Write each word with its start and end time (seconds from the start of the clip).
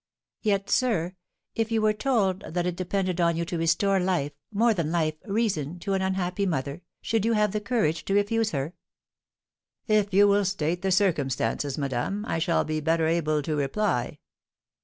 "Yet, 0.41 0.67
sir, 0.71 1.13
if 1.53 1.71
you 1.71 1.79
were 1.83 1.93
told 1.93 2.39
that 2.55 2.65
it 2.65 2.75
depended 2.75 3.21
on 3.21 3.35
you 3.37 3.45
to 3.45 3.55
restore 3.59 3.99
life 3.99 4.31
more 4.51 4.73
than 4.73 4.91
life, 4.91 5.13
reason 5.25 5.77
to 5.81 5.93
an 5.93 6.01
unhappy 6.01 6.47
mother, 6.47 6.81
should 7.03 7.23
you 7.23 7.33
have 7.33 7.51
the 7.51 7.61
courage 7.61 8.03
to 8.05 8.15
refuse 8.15 8.49
her?" 8.49 8.73
"If 9.85 10.11
you 10.11 10.27
will 10.27 10.43
state 10.45 10.81
the 10.81 10.91
circumstances, 10.91 11.77
madame, 11.77 12.25
I 12.25 12.39
shall 12.39 12.63
be 12.63 12.79
better 12.79 13.05
able 13.05 13.43
to 13.43 13.55
reply." 13.55 14.17